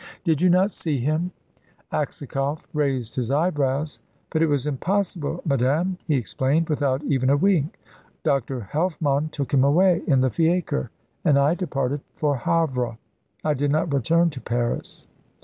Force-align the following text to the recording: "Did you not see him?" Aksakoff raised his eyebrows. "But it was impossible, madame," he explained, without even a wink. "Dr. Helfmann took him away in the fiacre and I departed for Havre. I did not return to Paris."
"Did 0.23 0.41
you 0.41 0.49
not 0.49 0.71
see 0.71 0.97
him?" 0.99 1.29
Aksakoff 1.91 2.65
raised 2.73 3.15
his 3.15 3.29
eyebrows. 3.29 3.99
"But 4.31 4.41
it 4.41 4.47
was 4.47 4.65
impossible, 4.65 5.41
madame," 5.45 5.99
he 6.07 6.15
explained, 6.15 6.69
without 6.69 7.03
even 7.03 7.29
a 7.29 7.37
wink. 7.37 7.77
"Dr. 8.23 8.61
Helfmann 8.73 9.29
took 9.29 9.53
him 9.53 9.63
away 9.63 10.01
in 10.07 10.21
the 10.21 10.31
fiacre 10.31 10.89
and 11.23 11.37
I 11.37 11.53
departed 11.53 12.01
for 12.15 12.35
Havre. 12.35 12.97
I 13.43 13.53
did 13.53 13.69
not 13.69 13.93
return 13.93 14.31
to 14.31 14.41
Paris." 14.41 15.05